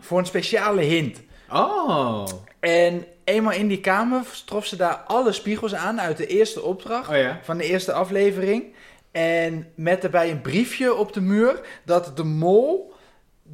voor 0.00 0.18
een 0.18 0.26
speciale 0.26 0.80
hint. 0.82 1.20
Oh. 1.52 2.24
En 2.60 3.04
eenmaal 3.24 3.52
in 3.52 3.68
die 3.68 3.80
kamer 3.80 4.22
trof 4.46 4.66
ze 4.66 4.76
daar 4.76 4.94
alle 5.06 5.32
spiegels 5.32 5.74
aan 5.74 6.00
uit 6.00 6.16
de 6.16 6.26
eerste 6.26 6.62
opdracht 6.62 7.08
Oh 7.10 7.16
ja. 7.16 7.38
van 7.42 7.56
de 7.56 7.64
eerste 7.64 7.92
aflevering. 7.92 8.64
En 9.12 9.66
met 9.74 10.02
daarbij 10.02 10.30
een 10.30 10.40
briefje 10.40 10.94
op 10.94 11.12
de 11.12 11.20
muur 11.20 11.60
dat 11.84 12.16
de 12.16 12.24
mol 12.24 12.92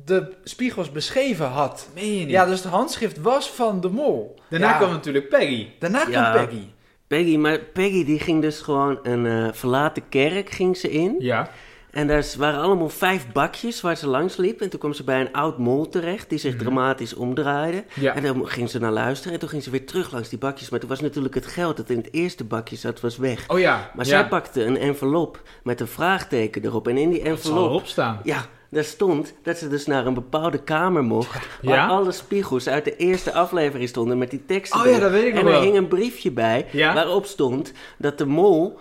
de 0.05 0.33
spiegels 0.45 0.93
beschreven 0.93 1.47
had. 1.47 1.89
Meen 1.95 2.13
je 2.15 2.21
niet? 2.21 2.31
Ja, 2.31 2.45
dus 2.47 2.63
het 2.63 2.73
handschrift 2.73 3.21
was 3.21 3.51
van 3.51 3.81
de 3.81 3.89
mol. 3.89 4.35
Daarna 4.49 4.69
Ja, 4.71 4.77
kwam 4.77 4.91
natuurlijk 4.91 5.29
Peggy. 5.29 5.69
daarna 5.79 6.05
kwam. 6.05 6.33
Peggy. 6.33 6.63
Peggy, 7.11 7.37
maar 7.37 7.59
Peggy 7.59 8.05
die 8.05 8.19
ging 8.19 8.43
dus 8.43 8.61
gewoon 8.61 8.99
een 9.03 9.27
eh, 9.27 9.53
verlaten 9.53 10.09
kerk 10.09 10.51
ging 10.51 10.77
ze 10.77 10.91
in. 10.91 11.17
Ja. 11.19 11.51
En 11.91 12.07
daar 12.07 12.25
waren 12.39 12.61
allemaal 12.61 12.89
vijf 12.89 13.33
bakjes 13.33 13.81
waar 13.81 13.97
ze 13.97 14.07
langs 14.07 14.37
liep. 14.37 14.61
En 14.61 14.71
toen 14.71 14.79
kwam 14.79 14.93
ze 14.93 15.05
bij 15.05 15.21
een 15.21 15.33
oud 15.33 15.59
mol 15.59 15.89
terecht 15.89 16.29
die 16.29 16.39
zich 16.39 16.57
dramatisch 16.57 17.15
omdraaide. 17.15 17.85
Ja. 17.95 18.15
En 18.15 18.23
dan 18.23 18.49
ging 18.49 18.71
ze 18.71 18.79
naar 18.79 18.93
luisteren 18.93 19.33
en 19.33 19.39
toen 19.39 19.49
ging 19.49 19.63
ze 19.63 19.71
weer 19.71 19.87
terug 19.87 20.13
langs 20.13 20.29
die 20.29 20.39
bakjes. 20.39 20.71
Maar 20.71 20.81
toen 20.81 20.89
was 20.89 21.01
natuurlijk 21.01 21.35
het 21.35 21.47
geld 21.47 21.77
dat 21.77 21.91
in 21.91 21.97
het 21.97 22.13
eerste 22.13 22.45
bakje 22.45 22.77
zat, 22.77 23.01
was 23.01 23.17
weg. 23.17 23.49
Oh 23.49 23.59
ja. 23.59 23.91
Maar 23.95 24.05
ja. 24.05 24.11
zij 24.11 24.29
pakte 24.29 24.65
een 24.65 24.77
envelop 24.77 25.43
met 25.63 25.81
een 25.81 25.89
vraagteken 25.89 26.65
erop. 26.65 26.89
En 26.89 26.97
in 26.97 27.11
die 27.11 27.23
Het 27.23 27.27
zal 27.27 27.35
envelop 27.35 27.69
erop 27.69 27.87
staan. 27.87 28.21
Ja, 28.23 28.47
daar 28.71 28.85
stond 28.85 29.35
dat 29.43 29.59
ze 29.59 29.69
dus 29.69 29.87
naar 29.87 30.07
een 30.07 30.15
bepaalde 30.15 30.63
kamer 30.63 31.05
mocht. 31.05 31.47
Waar 31.63 31.75
Ja? 31.77 31.87
alle 31.87 32.13
spiegels 32.13 32.69
uit 32.69 32.85
de 32.85 32.97
eerste 32.97 33.33
aflevering 33.33 33.89
stonden 33.89 34.19
met 34.19 34.31
die 34.31 34.43
teksten. 34.47 34.81
Oh 34.81 34.87
ja, 34.87 34.99
dat 34.99 35.11
weet 35.11 35.25
ik 35.25 35.33
nog 35.33 35.41
En 35.43 35.47
er 35.47 35.53
wel. 35.53 35.63
hing 35.63 35.77
een 35.77 35.89
briefje 35.89 36.31
bij 36.31 36.67
Ja? 36.73 36.95
waarop 36.95 37.27
stond 37.27 37.73
dat 37.99 38.19
de 38.19 38.27
mol, 38.27 38.79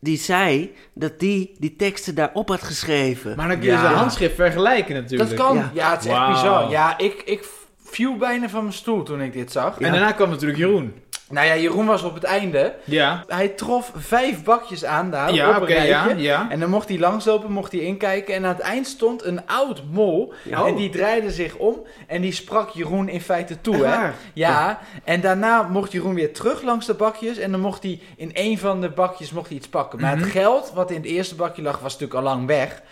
die 0.00 0.18
zei 0.18 0.74
dat 0.92 1.18
die 1.18 1.54
die 1.58 1.76
teksten 1.76 2.14
daarop 2.14 2.48
had 2.48 2.62
geschreven. 2.62 3.36
Maar 3.36 3.48
dan 3.48 3.56
kun 3.58 3.66
je 3.66 3.72
Ja. 3.72 3.88
ze 3.88 3.94
handschrift 3.94 4.34
vergelijken 4.34 4.94
natuurlijk. 4.94 5.30
Dat 5.30 5.38
kan. 5.38 5.56
Ja, 5.56 5.70
Ja. 5.72 5.90
het 5.90 6.04
is 6.04 6.10
echt 6.10 6.26
bizar. 6.28 6.70
Ja, 6.70 6.98
ik, 6.98 7.22
ik 7.24 7.48
viel 7.84 8.16
bijna 8.16 8.48
van 8.48 8.62
mijn 8.62 8.74
stoel 8.74 9.02
toen 9.02 9.20
ik 9.20 9.32
dit 9.32 9.52
zag. 9.52 9.78
En 9.80 9.92
daarna 9.92 10.12
kwam 10.12 10.30
natuurlijk 10.30 10.58
Jeroen. 10.58 10.92
Nou 11.30 11.46
ja, 11.46 11.56
Jeroen 11.56 11.86
was 11.86 12.02
op 12.02 12.14
het 12.14 12.24
einde. 12.24 12.74
Ja. 12.84 13.24
Hij 13.26 13.48
trof 13.48 13.92
vijf 13.96 14.42
bakjes 14.44 14.84
aan 14.84 15.10
daar 15.10 15.32
Ja, 15.32 15.48
op 15.56 15.62
oké, 15.62 15.62
een 15.62 15.66
rijtje. 15.86 15.92
ja, 16.08 16.14
ja. 16.16 16.46
En 16.50 16.60
dan 16.60 16.70
mocht 16.70 16.88
hij 16.88 16.98
langslopen, 16.98 17.52
mocht 17.52 17.72
hij 17.72 17.80
inkijken. 17.80 18.34
En 18.34 18.44
aan 18.44 18.52
het 18.54 18.60
eind 18.60 18.86
stond 18.86 19.24
een 19.24 19.46
oud 19.46 19.82
mol. 19.90 20.32
Ja. 20.44 20.64
En 20.66 20.74
die 20.74 20.90
draaide 20.90 21.30
zich 21.30 21.54
om. 21.56 21.76
En 22.06 22.20
die 22.20 22.32
sprak 22.32 22.70
Jeroen 22.70 23.08
in 23.08 23.20
feite 23.20 23.60
toe. 23.60 23.84
Hè? 23.86 24.10
Ja. 24.34 24.78
En 25.04 25.20
daarna 25.20 25.62
mocht 25.62 25.92
Jeroen 25.92 26.14
weer 26.14 26.32
terug 26.32 26.62
langs 26.62 26.86
de 26.86 26.94
bakjes. 26.94 27.38
En 27.38 27.50
dan 27.50 27.60
mocht 27.60 27.82
hij 27.82 28.00
in 28.16 28.30
een 28.34 28.58
van 28.58 28.80
de 28.80 28.88
bakjes 28.90 29.30
mocht 29.30 29.48
hij 29.48 29.56
iets 29.56 29.68
pakken. 29.68 30.00
Maar 30.00 30.14
Mhm. 30.14 30.22
het 30.22 30.32
geld 30.32 30.72
wat 30.74 30.90
in 30.90 30.96
het 30.96 31.06
eerste 31.06 31.34
bakje 31.34 31.62
lag, 31.62 31.78
was 31.78 31.92
natuurlijk 31.92 32.14
al 32.18 32.22
lang 32.34 32.46
weg. 32.46 32.82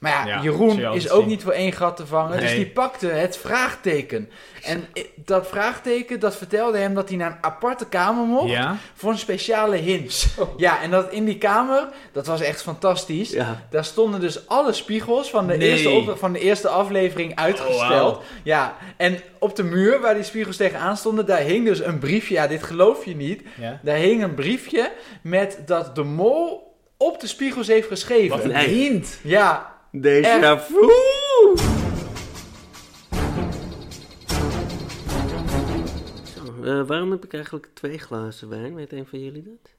Maar 0.00 0.26
ja, 0.26 0.40
Jeroen 0.42 0.80
is 0.94 1.10
ook 1.10 1.20
zien. 1.20 1.28
niet 1.28 1.42
voor 1.42 1.52
één 1.52 1.72
gat 1.72 1.96
te 1.96 2.06
vangen. 2.06 2.40
Dus 2.40 2.54
die 2.54 2.66
pakte 2.70 3.06
het 3.06 3.36
vraagteken. 3.36 4.30
En 4.62 4.86
dat 5.16 5.46
vraagteken, 5.48 6.20
dat 6.20 6.36
vertelde 6.36 6.78
hem 6.78 6.94
dat 6.94 7.08
hij 7.08 7.18
naar 7.18 7.30
een 7.30 7.38
aparte 7.44 7.86
kamer 7.86 8.24
mocht. 8.26 8.50
Ja. 8.50 8.76
Voor 8.94 9.10
een 9.10 9.18
speciale 9.18 9.76
hint. 9.76 10.26
Ja, 10.56 10.82
en 10.82 10.90
dat 10.90 11.12
in 11.12 11.24
die 11.24 11.38
kamer, 11.38 11.88
dat 12.12 12.26
was 12.26 12.40
echt 12.40 12.62
fantastisch. 12.62 13.30
Ja. 13.30 13.66
Daar 13.70 13.84
stonden 13.84 14.20
dus 14.20 14.48
alle 14.48 14.72
spiegels 14.72 15.30
van 15.30 15.46
de, 15.46 15.56
Nee. 15.56 15.68
eerste, 15.70 16.16
van 16.16 16.32
de 16.32 16.38
eerste 16.40 16.68
aflevering 16.68 17.34
uitgesteld. 17.36 18.16
Oh, 18.16 18.22
Ja, 18.42 18.76
en 18.96 19.20
op 19.38 19.56
de 19.56 19.62
muur 19.64 20.00
waar 20.00 20.14
die 20.14 20.22
spiegels 20.22 20.56
tegenaan 20.56 20.96
stonden, 20.96 21.26
daar 21.26 21.38
hing 21.40 21.66
dus 21.66 21.80
een 21.84 21.98
briefje. 21.98 22.34
Ja, 22.34 22.46
dit 22.46 22.62
geloof 22.62 23.04
je 23.04 23.16
niet. 23.16 23.42
Daar 23.82 23.96
hing 23.96 24.22
een 24.22 24.34
briefje 24.34 24.92
met 25.22 25.58
dat 25.66 25.94
de 25.94 26.02
mol 26.02 26.74
op 26.96 27.20
de 27.20 27.26
spiegels 27.26 27.66
heeft 27.66 27.88
geschreven. 27.88 28.36
Wat 28.36 28.44
een 28.44 28.56
hint. 28.56 29.18
Ja, 29.22 29.78
Déjà 29.92 30.52
Echt. 30.54 30.62
vu! 30.66 30.88
Zo, 36.34 36.62
eh, 36.64 36.86
waarom 36.86 37.10
heb 37.10 37.24
ik 37.24 37.32
eigenlijk 37.34 37.68
twee 37.74 37.98
glazen 37.98 38.48
wijn? 38.48 38.74
Weet 38.74 38.92
een 38.92 39.06
van 39.06 39.20
jullie 39.24 39.42
dat? 39.42 39.72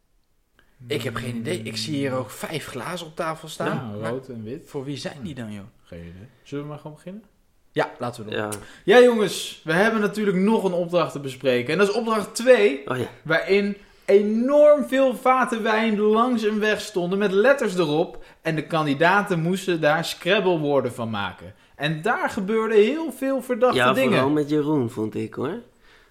ik 0.87 1.01
heb 1.01 1.15
geen 1.15 1.35
idee. 1.35 1.61
Ik 1.61 1.77
zie 1.77 1.95
hier 1.95 2.13
ook 2.13 2.29
vijf 2.29 2.65
glazen 2.65 3.07
op 3.07 3.15
tafel 3.15 3.47
staan. 3.47 3.97
Ja, 4.01 4.09
rood 4.09 4.27
en 4.29 4.43
wit. 4.43 4.63
voor 4.67 4.83
wie 4.83 4.97
zijn 4.97 5.17
die 5.23 5.35
dan, 5.35 5.53
joh? 5.53 5.63
Geen 5.83 5.99
idee. 5.99 6.27
Zullen 6.43 6.63
we 6.63 6.69
maar 6.69 6.79
gewoon 6.79 6.95
beginnen? 6.95 7.23
Ja, 7.71 7.91
laten 7.99 8.23
we 8.25 8.29
doen. 8.31 8.39
Ja. 8.39 8.49
Ja 8.85 9.01
jongens, 9.01 9.61
we 9.63 9.73
hebben 9.73 10.01
natuurlijk 10.01 10.37
nog 10.37 10.63
een 10.63 10.73
opdracht 10.73 11.11
te 11.11 11.19
bespreken. 11.19 11.71
En 11.73 11.79
dat 11.79 11.89
is 11.89 11.95
opdracht 11.95 12.35
2, 12.35 12.87
Oh 12.89 12.97
ja. 12.97 13.09
waarin 13.23 13.77
enorm 14.05 14.85
veel 14.87 15.15
vaten 15.15 15.63
wijn 15.63 15.99
langs 15.99 16.43
een 16.43 16.59
weg 16.59 16.81
stonden 16.81 17.19
met 17.19 17.31
letters 17.31 17.75
erop. 17.77 18.23
En 18.41 18.55
de 18.55 18.67
kandidaten 18.67 19.41
moesten 19.41 19.81
daar 19.81 20.05
Scrabble-woorden 20.05 20.93
van 20.93 21.09
maken. 21.09 21.53
En 21.75 22.01
daar 22.01 22.29
gebeurden 22.29 22.77
heel 22.77 23.11
veel 23.11 23.41
verdachte 23.41 23.77
Ja, 23.77 23.93
dingen. 23.93 24.11
vooral 24.11 24.29
met 24.29 24.49
Jeroen, 24.49 24.89
vond 24.89 25.15
ik 25.15 25.33
hoor. 25.33 25.59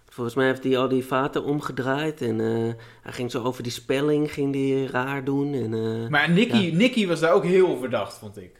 Volgens 0.09 0.37
mij 0.37 0.47
heeft 0.47 0.65
hij 0.65 0.79
al 0.79 0.89
die 0.89 1.05
vaten 1.07 1.45
omgedraaid 1.45 2.21
en 2.23 2.41
eh, 2.41 2.73
hij 3.03 3.13
ging 3.13 3.31
zo 3.31 3.43
over 3.43 3.63
die 3.63 3.73
spelling 3.73 4.33
ging 4.33 4.53
die 4.53 4.87
raar 4.87 5.25
doen. 5.25 5.55
En, 5.55 5.75
eh, 5.75 6.09
Maar 6.11 6.31
Nicky, 6.31 6.71
Nicky 6.75 7.07
was 7.07 7.21
daar 7.21 7.33
ook 7.33 7.45
heel 7.45 7.77
verdacht, 7.79 8.19
vond 8.19 8.37
ik. 8.37 8.51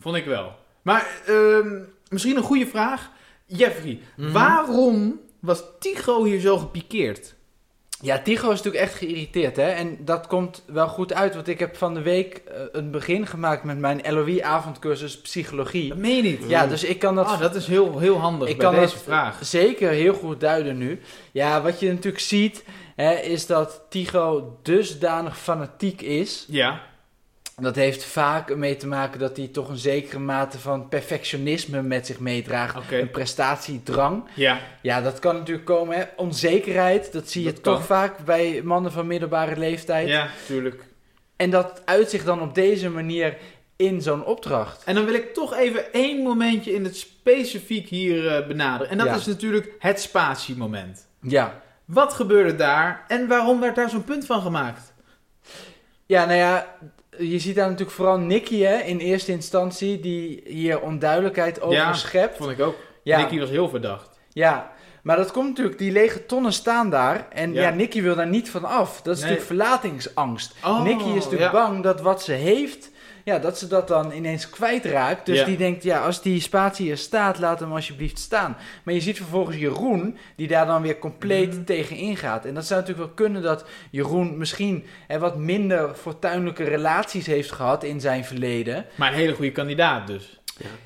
Vond 0.00 0.16
ik 0.16 0.24
wel. 0.24 0.52
Maar 0.82 1.06
ehm, 1.26 1.82
misschien 2.08 2.36
een 2.36 2.42
goede 2.42 2.66
vraag. 2.66 3.10
Jeffrey, 3.46 4.00
Mhm. 4.16 4.32
waarom 4.32 5.20
was 5.40 5.64
Tycho 5.78 6.24
hier 6.24 6.40
zo 6.40 6.58
gepikeerd? 6.58 7.34
Ja, 8.04 8.18
Tycho 8.18 8.50
is 8.50 8.56
natuurlijk 8.62 8.84
echt 8.84 8.94
geïrriteerd, 8.94 9.56
hè. 9.56 9.68
En 9.68 9.96
dat 10.00 10.26
komt 10.26 10.62
wel 10.66 10.88
goed 10.88 11.12
uit, 11.12 11.34
want 11.34 11.48
ik 11.48 11.58
heb 11.58 11.76
van 11.76 11.94
de 11.94 12.02
week 12.02 12.36
eh, 12.36 12.60
een 12.72 12.90
begin 12.90 13.26
gemaakt 13.26 13.64
met 13.64 13.78
mijn 13.78 14.00
LOE-avondcursus 14.08 15.20
Psychologie. 15.20 15.88
Dat 15.88 15.98
meen 15.98 16.16
je 16.16 16.22
niet. 16.22 16.40
Ja, 16.48 16.66
dus 16.66 16.84
ik 16.84 16.98
kan 16.98 17.14
dat 17.14 17.26
Ah, 17.26 17.40
dat 17.40 17.54
is 17.54 17.66
heel, 17.66 17.98
heel 17.98 18.18
handig 18.18 18.48
Ik 18.48 18.56
bij 18.56 18.66
kan 18.70 18.74
deze 18.80 18.98
vraag. 18.98 19.38
zeker 19.44 19.90
heel 19.90 20.14
goed 20.14 20.40
duiden 20.40 20.78
nu. 20.78 21.00
Ja, 21.32 21.62
wat 21.62 21.80
je 21.80 21.88
natuurlijk 21.88 22.22
ziet, 22.22 22.64
hè, 22.96 23.12
is 23.14 23.46
dat 23.46 23.82
Tycho 23.88 24.58
dusdanig 24.62 25.38
fanatiek 25.38 26.00
is. 26.02 26.44
Ja. 26.48 26.80
Dat 27.60 27.74
heeft 27.74 28.04
vaak 28.04 28.56
mee 28.56 28.76
te 28.76 28.86
maken 28.86 29.20
dat 29.20 29.36
hij 29.36 29.46
toch 29.46 29.68
een 29.68 29.76
zekere 29.76 30.18
mate 30.18 30.58
van 30.58 30.88
perfectionisme 30.88 31.82
met 31.82 32.06
zich 32.06 32.18
meedraagt. 32.20 32.76
Een 32.92 33.10
prestatiedrang. 33.10 34.24
Ja. 34.34 34.58
Ja, 34.82 35.00
dat 35.00 35.18
kan 35.18 35.36
natuurlijk 35.36 35.66
komen. 35.66 35.96
Hè. 35.96 36.04
Onzekerheid, 36.16 37.12
dat 37.12 37.30
zie 37.30 37.44
je 37.44 37.52
kan. 37.52 37.62
toch 37.62 37.84
vaak 37.84 38.18
bij 38.24 38.60
mannen 38.64 38.92
van 38.92 39.06
middelbare 39.06 39.56
leeftijd. 39.56 40.08
Ja, 40.08 40.28
tuurlijk. 40.46 40.84
En 41.36 41.50
dat 41.50 41.82
uit 41.84 42.10
zich 42.10 42.24
dan 42.24 42.40
op 42.42 42.54
deze 42.54 42.90
manier 42.90 43.36
in 43.76 44.02
zo'n 44.02 44.24
opdracht. 44.24 44.84
En 44.84 44.94
dan 44.94 45.04
wil 45.04 45.14
ik 45.14 45.34
toch 45.34 45.54
even 45.56 45.92
één 45.92 46.22
momentje 46.22 46.72
in 46.74 46.84
het 46.84 46.96
specifiek 46.96 47.88
hier 47.88 48.28
eh, 48.36 48.46
benaderen. 48.46 48.90
En 48.90 48.98
dat 48.98 49.06
Ja. 49.06 49.14
is 49.14 49.26
natuurlijk 49.26 49.72
het 49.78 50.00
spatiemoment. 50.00 51.06
Ja. 51.20 51.60
Wat 51.84 52.12
gebeurde 52.12 52.56
daar 52.56 53.04
en 53.08 53.28
waarom 53.28 53.60
werd 53.60 53.74
daar 53.76 53.90
zo'n 53.90 54.04
punt 54.04 54.26
van 54.26 54.40
gemaakt? 54.42 54.92
Ja, 56.06 56.24
nou 56.24 56.38
ja, 56.38 56.76
je 57.18 57.38
ziet 57.38 57.54
daar 57.54 57.66
natuurlijk 57.68 57.96
vooral 57.96 58.18
Nicky 58.18 58.60
hè, 58.60 58.76
in 58.78 58.98
eerste 58.98 59.32
instantie, 59.32 60.00
die 60.00 60.42
hier 60.44 60.80
onduidelijkheid 60.80 61.60
over 61.60 61.76
Ja, 61.76 61.92
schept. 61.92 62.36
Vond 62.36 62.50
ik 62.50 62.60
ook. 62.60 62.74
Ja, 63.02 63.18
Nicky 63.18 63.38
was 63.38 63.50
heel 63.50 63.68
verdacht. 63.68 64.18
ja, 64.32 64.72
maar 65.02 65.16
dat 65.16 65.30
komt 65.32 65.48
natuurlijk, 65.48 65.78
die 65.78 65.92
lege 65.92 66.26
tonnen 66.26 66.52
staan 66.52 66.90
daar 66.90 67.26
en 67.30 67.52
Ja. 67.52 67.62
ja, 67.62 67.70
Nicky 67.74 68.02
wil 68.02 68.14
daar 68.14 68.26
niet 68.28 68.50
van 68.50 68.64
af. 68.64 69.02
Dat 69.02 69.16
is 69.16 69.22
Nee. 69.22 69.30
natuurlijk 69.30 69.60
verlatingsangst. 69.60 70.54
Oh, 70.64 70.82
Nicky 70.82 71.08
is 71.08 71.24
natuurlijk 71.24 71.52
bang 71.52 71.82
dat 71.82 72.00
wat 72.00 72.22
ze 72.22 72.32
heeft, 72.32 72.90
ja, 73.24 73.38
dat 73.38 73.58
ze 73.58 73.66
dat 73.66 73.88
dan 73.88 74.12
ineens 74.12 74.50
kwijtraakt. 74.50 75.26
Dus 75.26 75.38
Ja. 75.38 75.44
die 75.44 75.56
denkt, 75.56 75.82
ja, 75.82 75.98
als 76.04 76.22
die 76.22 76.40
spatie 76.40 76.90
er 76.90 76.98
staat, 76.98 77.38
laat 77.38 77.60
hem 77.60 77.72
alsjeblieft 77.72 78.18
staan. 78.18 78.56
Maar 78.82 78.94
je 78.94 79.00
ziet 79.00 79.16
vervolgens 79.16 79.56
Jeroen, 79.56 80.16
die 80.36 80.48
daar 80.48 80.66
dan 80.66 80.82
weer 80.82 80.98
compleet 80.98 81.54
Mhm. 81.54 81.64
tegen 81.64 81.96
ingaat. 81.96 82.44
En 82.44 82.54
dat 82.54 82.64
zou 82.66 82.80
natuurlijk 82.80 83.06
wel 83.06 83.16
kunnen 83.26 83.42
dat 83.42 83.64
Jeroen 83.90 84.38
misschien 84.38 84.84
hè, 85.06 85.18
wat 85.18 85.36
minder 85.36 85.94
fortuinlijke 85.94 86.64
relaties 86.64 87.26
heeft 87.26 87.52
gehad 87.52 87.84
in 87.84 88.00
zijn 88.00 88.24
verleden. 88.24 88.84
Maar 88.94 89.08
een 89.12 89.18
hele 89.18 89.34
goede 89.34 89.52
kandidaat 89.52 90.06
dus. 90.06 90.38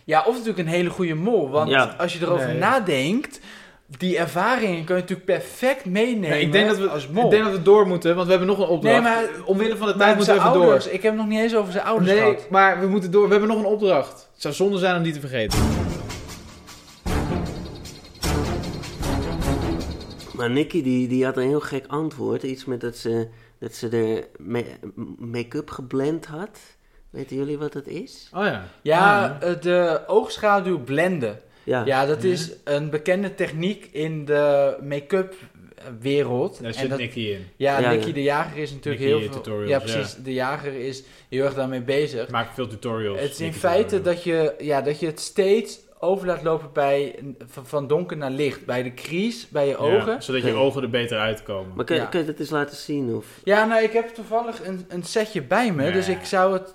Ja, 0.05 0.21
of 0.27 0.33
natuurlijk 0.33 0.59
een 0.59 0.67
hele 0.75 0.91
goede 0.91 1.15
mol. 1.15 1.51
Want 1.51 1.71
Ja. 1.71 1.95
als 1.99 2.13
je 2.13 2.19
erover 2.25 2.47
Nee. 2.49 2.59
nadenkt, 2.59 3.41
die 3.99 4.19
ervaringen 4.19 4.85
kun 4.85 4.95
je 4.95 5.01
natuurlijk 5.01 5.27
perfect 5.27 5.85
meenemen 5.85 6.29
Nee, 6.31 6.41
ik, 6.41 6.53
denk 6.53 6.69
dat 6.69 6.79
we, 6.79 6.89
als 6.89 7.09
mol. 7.09 7.25
ik 7.25 7.31
denk 7.31 7.45
dat 7.45 7.53
we 7.53 7.63
door 7.63 7.87
moeten, 7.87 8.15
want 8.15 8.25
we 8.27 8.31
hebben 8.31 8.49
nog 8.51 8.59
een 8.59 8.67
opdracht. 8.67 8.95
Nee, 8.95 9.03
maar- 9.13 9.29
Omwille 9.45 9.77
van 9.77 9.87
de 9.87 9.97
tijd 9.97 10.17
moeten 10.17 10.35
we 10.35 10.41
even 10.41 10.53
ouders, 10.53 10.85
door. 10.85 10.93
ik 10.95 11.03
heb 11.03 11.13
het 11.13 11.21
nog 11.21 11.31
niet 11.31 11.41
eens 11.41 11.57
over 11.57 11.73
zijn 11.73 11.85
ouders 11.85 12.11
Nee, 12.11 12.19
gehad. 12.21 12.51
maar 12.51 12.81
we 12.81 12.87
moeten 12.87 13.11
door. 13.11 13.25
We 13.25 13.31
hebben 13.31 13.49
nog 13.49 13.59
een 13.59 13.65
opdracht. 13.65 14.29
Het 14.33 14.43
zou 14.43 14.55
zonde 14.55 14.79
zijn 14.79 14.97
om 14.97 15.03
die 15.03 15.13
te 15.13 15.21
vergeten. 15.21 15.59
Maar 20.35 20.51
Nicky 20.51 20.83
die, 20.83 21.09
die 21.09 21.25
had 21.25 21.37
een 21.37 21.49
heel 21.49 21.61
gek 21.61 21.85
antwoord. 21.87 22.43
Iets 22.43 22.65
met 22.65 22.81
dat 22.81 22.97
ze, 22.97 23.29
dat 23.59 23.75
ze 23.75 23.89
de 23.89 24.29
ma- 24.39 24.63
make-up 25.19 25.71
geblend 25.71 26.27
had. 26.27 26.59
Weten 27.11 27.37
jullie 27.37 27.59
wat 27.59 27.73
dat 27.73 27.87
is? 27.87 28.31
Oh 28.35 28.45
ja. 28.45 28.65
Ja, 28.83 29.25
Ah, 29.41 29.51
eh, 29.51 29.61
de 29.61 30.01
oogschaduw 30.07 30.79
blenden. 30.85 31.39
Ja. 31.69 31.83
Ja, 31.85 32.07
dat 32.07 32.23
is 32.25 32.51
een 32.65 32.91
bekende 32.91 33.35
techniek 33.35 33.89
in 33.93 34.25
de 34.25 34.77
make-up 34.83 35.35
wereld. 36.01 36.57
Daar 36.59 36.67
En 36.67 36.75
zit 36.75 36.91
dat- 36.91 36.99
Nicky 36.99 37.21
in. 37.21 37.47
Ja, 37.57 37.79
Ja, 37.81 37.91
Nicky 37.91 38.07
ja. 38.07 38.13
de 38.13 38.23
Jager 38.23 38.59
is 38.63 38.71
natuurlijk 38.73 39.05
Nicky 39.05 39.19
heel 39.19 39.29
veel... 39.33 39.41
tutorials, 39.43 39.71
ja, 39.71 39.79
precies. 39.79 40.15
De 40.25 40.33
Jager 40.33 40.75
is 40.75 41.03
heel 41.29 41.45
erg 41.45 41.55
daarmee 41.55 41.81
bezig. 41.83 42.29
Maakt 42.31 42.55
veel 42.55 42.67
tutorials. 42.67 43.21
Het 43.21 43.31
is 43.31 43.39
in 43.41 43.45
Nicky 43.47 43.59
feite 43.59 43.89
tutorials. 43.89 44.15
dat 44.15 44.25
je, 44.25 44.55
ja, 44.65 44.81
dat 44.83 45.01
je 45.01 45.07
het 45.07 45.21
steeds 45.21 45.79
over 45.99 46.27
laat 46.27 46.43
lopen 46.43 46.69
bij, 46.73 47.19
van, 47.47 47.67
van 47.67 47.87
donker 47.87 48.17
naar 48.17 48.31
licht. 48.31 48.67
Bij 48.67 48.83
de 48.83 48.95
crease, 48.95 49.47
bij 49.51 49.65
je 49.67 49.71
Ja, 49.73 49.77
ogen. 49.79 50.23
zodat 50.23 50.43
je 50.43 50.53
ogen 50.55 50.83
er 50.83 50.91
beter 50.91 51.19
uitkomen. 51.19 51.73
Maar 51.77 51.85
kun, 51.85 51.97
Ja. 51.97 52.05
kun 52.05 52.21
je 52.21 52.27
dat 52.27 52.39
eens 52.39 52.51
laten 52.51 52.77
zien? 52.77 53.15
Of? 53.15 53.27
Ja, 53.45 53.65
nou, 53.65 53.83
ik 53.83 53.93
heb 53.93 54.09
toevallig 54.09 54.67
een, 54.67 54.85
een 54.89 55.03
setje 55.03 55.43
bij 55.43 55.73
me. 55.73 55.83
Nee. 55.83 55.93
Dus 55.93 56.09
ik 56.09 56.25
zou 56.25 56.53
het 56.53 56.75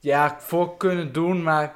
ja, 0.00 0.36
voor 0.40 0.76
kunnen 0.76 1.12
doen, 1.12 1.42
maar 1.42 1.74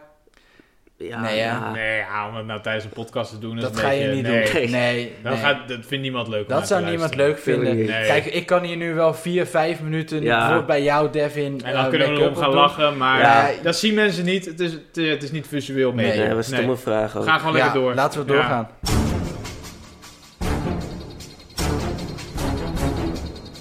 Ja, 0.98 1.20
Nee, 1.20 1.36
ja. 1.36 1.70
Nee, 1.72 1.96
ja, 1.96 2.28
om 2.28 2.36
het 2.36 2.46
nou 2.46 2.60
tijdens 2.62 2.84
een 2.84 2.90
podcast 2.90 3.30
te 3.30 3.38
doen 3.38 3.56
is 3.56 3.62
dat 3.62 3.72
een 3.72 3.78
ga 3.78 3.90
je 3.90 3.98
beetje- 3.98 4.14
niet 4.14 4.22
nee. 4.22 4.44
doen. 4.44 4.52
Nee. 4.52 4.68
Nee, 4.70 5.12
Dan 5.22 5.32
nee. 5.32 5.40
Gaat, 5.40 5.68
dat 5.68 5.78
vindt 5.86 6.02
niemand 6.04 6.28
leuk 6.28 6.48
dat 6.48 6.66
zou 6.66 6.82
te 6.84 6.88
niemand 6.90 7.14
leuk 7.14 7.38
vinden. 7.38 7.76
Nee. 7.76 7.86
Kijk, 7.86 8.24
ik 8.24 8.46
kan 8.46 8.62
hier 8.62 8.76
nu 8.76 8.94
wel 8.94 9.14
vier, 9.14 9.46
vijf 9.46 9.80
minuten 9.80 10.22
Ja. 10.22 10.62
bij 10.62 10.82
jou, 10.82 11.10
Devin. 11.10 11.60
En 11.64 11.72
dan 11.72 11.84
eh, 11.84 11.90
kunnen 11.90 12.14
we 12.14 12.20
erom 12.20 12.36
gaan 12.36 12.50
lachen, 12.54 12.96
maar 12.96 13.20
Ja. 13.20 13.50
dat 13.62 13.76
zien 13.76 13.94
mensen 13.94 14.24
niet. 14.24 14.44
Het 14.44 14.60
is, 14.60 14.72
het, 14.72 14.96
het 14.96 15.22
is 15.22 15.30
niet 15.30 15.46
visueel 15.48 15.92
mee. 15.92 16.06
Nee, 16.16 16.26
dat 16.26 16.36
was 16.36 16.48
een 16.48 16.54
stomme 16.56 16.76
vraag 16.76 17.12
We 17.12 17.18
ook. 17.18 17.24
gaan 17.24 17.38
gewoon 17.40 17.56
Ja, 17.56 17.62
lekker 17.62 17.80
door. 17.80 17.94
Laten 17.94 18.26
we 18.26 18.32
Ja. 18.32 18.38
doorgaan. 18.38 18.68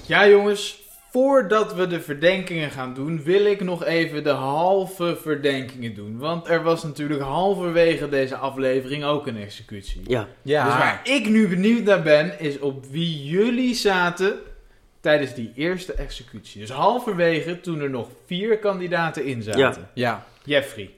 Ja, 0.07 0.27
jongens. 0.27 0.83
Voordat 1.15 1.73
we 1.73 1.87
de 1.87 2.01
verdenkingen 2.01 2.71
gaan 2.71 2.93
doen, 2.93 3.23
wil 3.23 3.45
ik 3.45 3.61
nog 3.61 3.83
even 3.83 4.23
de 4.23 4.29
halve 4.29 5.17
verdenkingen 5.21 5.93
doen. 5.93 6.17
Want 6.17 6.47
er 6.47 6.63
was 6.63 6.83
natuurlijk 6.83 7.21
halverwege 7.21 8.09
deze 8.09 8.35
aflevering 8.35 9.03
ook 9.03 9.27
een 9.27 9.37
executie. 9.37 10.01
Ja, 10.07 10.27
Ja, 10.41 10.65
Dus 10.65 10.73
waar 10.73 11.01
ik 11.03 11.29
nu 11.29 11.47
benieuwd 11.47 11.83
naar 11.83 12.01
ben, 12.01 12.39
is 12.39 12.59
op 12.59 12.85
wie 12.85 13.23
jullie 13.23 13.73
zaten 13.73 14.39
tijdens 14.99 15.33
die 15.33 15.51
eerste 15.55 15.93
executie. 15.93 16.59
Dus 16.59 16.69
halverwege, 16.69 17.59
toen 17.59 17.79
er 17.79 17.89
nog 17.89 18.07
vier 18.25 18.59
kandidaten 18.59 19.25
in 19.25 19.41
zaten. 19.41 19.89
ja. 19.93 20.25
Jeffrey. 20.43 20.93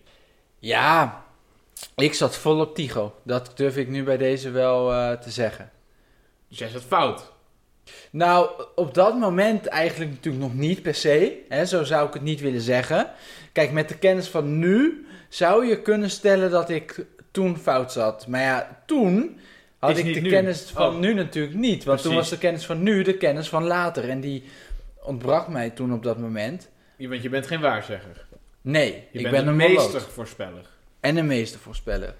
Ja, 0.60 1.24
ik 1.96 2.14
zat 2.14 2.38
vol 2.38 2.60
op 2.60 2.76
Tigo. 2.76 3.16
Dat 3.24 3.52
durf 3.56 3.78
ik 3.78 3.88
nu 3.88 4.04
bij 4.04 4.18
deze 4.18 4.50
wel 4.50 4.94
eh, 4.94 5.12
te 5.12 5.32
zeggen. 5.32 5.72
Dus 6.50 6.58
jij 6.58 6.70
zat 6.70 6.84
fout. 6.84 7.36
Nou, 8.12 8.50
op 8.76 8.94
dat 8.94 9.18
moment 9.20 9.66
eigenlijk 9.66 10.12
natuurlijk 10.12 10.44
nog 10.44 10.54
niet 10.54 10.82
per 10.82 10.96
se. 10.96 11.38
Hè, 11.50 11.66
zo 11.66 11.84
zou 11.84 12.08
ik 12.08 12.14
het 12.14 12.22
niet 12.24 12.42
willen 12.42 12.62
zeggen. 12.62 13.12
Kijk, 13.52 13.72
met 13.72 13.90
de 13.90 13.98
kennis 13.98 14.28
van 14.28 14.60
nu 14.60 15.06
zou 15.30 15.66
je 15.66 15.82
kunnen 15.82 16.10
stellen 16.10 16.52
dat 16.52 16.70
ik 16.70 17.06
toen 17.32 17.58
fout 17.58 17.92
zat. 17.92 18.28
Maar 18.28 18.42
ja, 18.42 18.82
toen 18.86 19.40
had 19.80 19.90
Is 19.92 19.98
ik 19.98 20.14
de 20.14 20.20
nu. 20.20 20.30
kennis 20.30 20.62
van 20.70 20.94
Oh. 20.94 21.00
nu 21.00 21.14
natuurlijk 21.14 21.56
niet. 21.56 21.84
Want 21.84 22.02
toen 22.02 22.16
was 22.16 22.30
de 22.30 22.38
kennis 22.38 22.66
van 22.66 22.84
nu 22.84 23.02
de 23.04 23.18
kennis 23.18 23.50
van 23.50 23.64
later. 23.64 24.10
En 24.10 24.20
die 24.20 24.44
ontbrak 25.04 25.48
mij 25.48 25.70
toen 25.70 25.94
op 25.94 26.04
dat 26.04 26.18
moment. 26.18 26.70
Want 26.98 27.22
je 27.22 27.30
bent 27.30 27.48
geen 27.48 27.62
waarzegger. 27.62 28.26
Nee, 28.62 28.92
Je 29.12 29.20
ik 29.20 29.22
bent 29.32 29.36
ben 29.36 29.48
een 29.48 29.56
meester 29.56 29.92
meester. 29.94 30.02
voorspeller. 30.12 30.66
En 31.00 31.18
een 31.18 31.28
meestervoorspeller. 31.28 32.14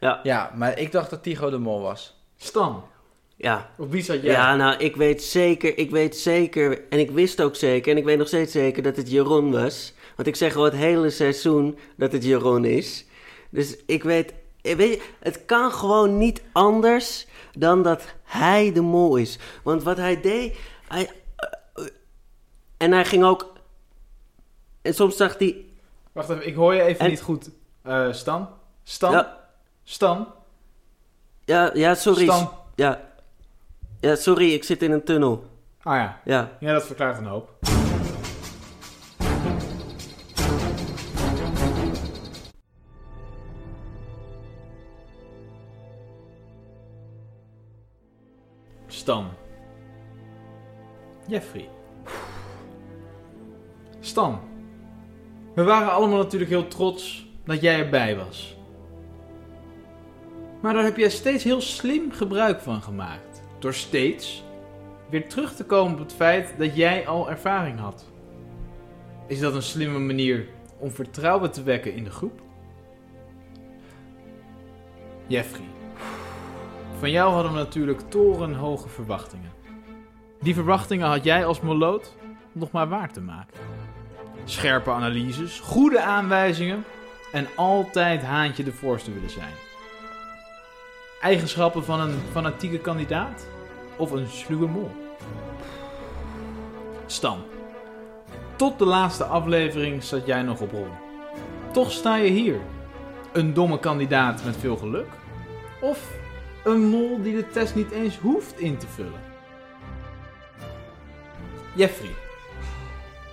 Ja. 0.00 0.20
Ja, 0.22 0.52
maar 0.54 0.78
ik 0.78 0.92
dacht 0.92 1.10
dat 1.10 1.22
Tigo 1.22 1.50
de 1.50 1.58
mol 1.58 1.80
was. 1.80 2.20
Stan. 2.36 2.84
Ja. 3.42 3.70
Op 3.78 3.90
wie 3.90 4.02
zat 4.02 4.22
jij? 4.22 4.32
Ja, 4.32 4.56
nou, 4.56 4.76
ik 4.76 4.96
weet 4.96 5.22
zeker, 5.22 5.78
ik 5.78 5.90
weet 5.90 6.16
zeker, 6.16 6.88
en 6.90 6.98
ik 6.98 7.10
wist 7.10 7.40
ook 7.40 7.56
zeker, 7.56 7.92
en 7.92 7.98
ik 7.98 8.04
weet 8.04 8.18
nog 8.18 8.26
steeds 8.26 8.52
zeker 8.52 8.82
dat 8.82 8.96
het 8.96 9.10
Jeroen 9.10 9.50
was. 9.50 9.94
Want 10.16 10.28
ik 10.28 10.36
zeg 10.36 10.56
al 10.56 10.64
het 10.64 10.74
hele 10.74 11.10
seizoen 11.10 11.78
dat 11.96 12.12
het 12.12 12.24
Jeroen 12.24 12.64
is. 12.64 13.04
Dus 13.50 13.76
ik 13.86 14.02
weet, 14.02 14.32
weet 14.62 14.78
je, 14.78 15.02
het 15.20 15.44
kan 15.44 15.72
gewoon 15.72 16.18
niet 16.18 16.42
anders 16.52 17.26
dan 17.58 17.82
dat 17.82 18.02
hij 18.22 18.72
de 18.72 18.80
mol 18.80 19.16
is. 19.16 19.38
Want 19.62 19.82
wat 19.82 19.96
hij 19.96 20.20
deed, 20.20 20.56
hij, 20.88 21.10
eh, 21.74 21.84
en 22.76 22.92
hij 22.92 23.04
ging 23.04 23.24
ook, 23.24 23.52
en 24.82 24.94
soms 24.94 25.16
zag 25.16 25.38
hij, 25.38 25.64
Wacht 26.12 26.28
even, 26.30 26.46
ik 26.46 26.54
hoor 26.54 26.74
je 26.74 26.82
even 26.82 27.00
En- 27.04 27.10
niet 27.10 27.20
goed. 27.22 27.50
Eh, 27.82 28.12
Stan? 28.12 28.48
Stan? 28.82 29.12
ja, 29.12 29.38
Stan? 29.84 30.28
ja, 31.44 31.70
ja, 31.74 31.94
sorry, 31.94 32.24
Stan? 32.24 32.50
ja, 32.74 33.10
ja, 34.02 34.14
sorry, 34.16 34.52
ik 34.52 34.64
zit 34.64 34.82
in 34.82 34.92
een 34.92 35.04
tunnel. 35.04 35.44
Ah 35.82 35.94
ja. 35.94 36.20
Ja. 36.24 36.56
Ja, 36.60 36.72
dat 36.72 36.86
verklaart 36.86 37.18
een 37.18 37.24
hoop. 37.24 37.50
Stan. 48.86 49.28
Jeffrey. 51.26 51.68
Stan. 54.00 54.40
We 55.54 55.62
waren 55.62 55.92
allemaal 55.92 56.18
natuurlijk 56.18 56.50
heel 56.50 56.68
trots 56.68 57.26
dat 57.44 57.60
jij 57.60 57.78
erbij 57.78 58.16
was. 58.16 58.56
Maar 60.60 60.74
daar 60.74 60.84
heb 60.84 60.96
jij 60.96 61.10
steeds 61.10 61.44
heel 61.44 61.60
slim 61.60 62.12
gebruik 62.12 62.60
van 62.60 62.82
gemaakt. 62.82 63.31
Door 63.62 63.74
steeds 63.74 64.44
weer 65.10 65.28
terug 65.28 65.54
te 65.54 65.64
komen 65.64 65.92
op 65.92 65.98
het 65.98 66.12
feit 66.12 66.54
dat 66.58 66.76
jij 66.76 67.06
al 67.06 67.30
ervaring 67.30 67.78
had. 67.78 68.04
Is 69.26 69.40
dat 69.40 69.54
een 69.54 69.62
slimme 69.62 69.98
manier 69.98 70.48
om 70.78 70.90
vertrouwen 70.90 71.50
te 71.50 71.62
wekken 71.62 71.94
in 71.94 72.04
de 72.04 72.10
groep? 72.10 72.40
Jeffrey. 75.26 75.66
Van 76.98 77.10
jou 77.10 77.32
hadden 77.32 77.52
we 77.52 77.58
natuurlijk 77.58 78.00
torenhoge 78.00 78.88
verwachtingen. 78.88 79.52
Die 80.40 80.54
verwachtingen 80.54 81.08
had 81.08 81.24
jij 81.24 81.46
als 81.46 81.60
moloot 81.60 82.16
nog 82.52 82.70
maar 82.70 82.88
waar 82.88 83.12
te 83.12 83.20
maken. 83.20 83.58
Scherpe 84.44 84.90
analyses, 84.90 85.60
goede 85.60 86.00
aanwijzingen 86.00 86.84
en 87.32 87.46
altijd 87.56 88.22
haantje 88.22 88.64
de 88.64 88.72
voorste 88.72 89.12
willen 89.12 89.30
zijn. 89.30 89.71
Eigenschappen 91.22 91.84
van 91.84 92.00
een 92.00 92.18
fanatieke 92.32 92.78
kandidaat 92.78 93.46
of 93.96 94.10
een 94.10 94.28
sluwe 94.28 94.66
mol. 94.66 94.90
Stan. 97.06 97.38
Tot 98.56 98.78
de 98.78 98.84
laatste 98.84 99.24
aflevering 99.24 100.02
zat 100.02 100.26
jij 100.26 100.42
nog 100.42 100.60
op 100.60 100.70
rol. 100.70 100.88
Toch 101.72 101.92
sta 101.92 102.16
je 102.16 102.30
hier. 102.30 102.60
Een 103.32 103.54
domme 103.54 103.78
kandidaat 103.78 104.44
met 104.44 104.56
veel 104.56 104.76
geluk? 104.76 105.06
Of 105.80 106.10
een 106.64 106.80
mol 106.80 107.22
die 107.22 107.34
de 107.34 107.48
test 107.48 107.74
niet 107.74 107.90
eens 107.90 108.18
hoeft 108.18 108.60
in 108.60 108.76
te 108.76 108.86
vullen? 108.86 109.20
Jeffrey. 111.74 112.14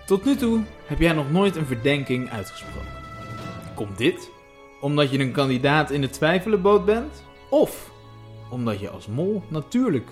Tot 0.05 0.25
nu 0.25 0.35
toe 0.35 0.61
heb 0.85 0.99
jij 0.99 1.13
nog 1.13 1.31
nooit 1.31 1.55
een 1.55 1.65
verdenking 1.65 2.29
uitgesproken. 2.29 2.91
Komt 3.75 3.97
dit 3.97 4.29
omdat 4.81 5.11
je 5.11 5.19
een 5.19 5.31
kandidaat 5.31 5.91
in 5.91 6.01
de 6.01 6.09
twijfelenboot 6.09 6.85
bent? 6.85 7.27
Of 7.49 7.91
omdat 8.49 8.79
je 8.79 8.89
als 8.89 9.07
mol 9.07 9.43
natuurlijk 9.47 10.09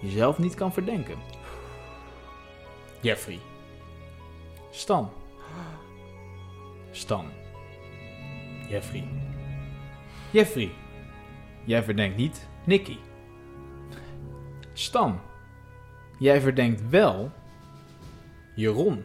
jezelf 0.00 0.38
niet 0.38 0.54
kan 0.54 0.72
verdenken? 0.72 1.18
Jeffrey. 3.00 3.38
Stan. 4.70 5.10
Stan. 6.90 7.26
Jeffrey. 8.68 9.08
Jeffrey. 10.30 10.70
Jij 11.64 11.82
verdenkt 11.82 12.16
niet 12.16 12.48
Nicky. 12.64 12.96
Stan. 14.72 15.20
Jij 16.18 16.40
verdenkt 16.40 16.88
wel 16.88 17.30
Jeroen. 18.54 19.04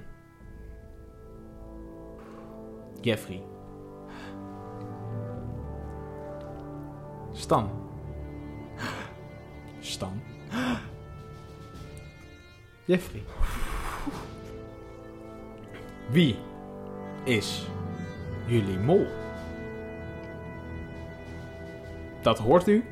Jeffrey. 3.01 3.56
Stan. 7.47 7.69
Stan. 9.79 10.21
Jeffrey. 12.85 13.23
Wie 16.09 16.35
is 17.23 17.67
jullie 18.47 18.77
mol? 18.77 19.05
Dat 22.21 22.37
hoort 22.37 22.67
u 22.67 22.83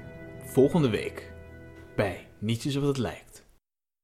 volgende 0.46 0.90
week 0.90 1.32
bij 1.96 2.28
Niets 2.40 2.66
is 2.66 2.76
wat 2.76 2.88
het 2.88 2.98
lijkt. 2.98 3.25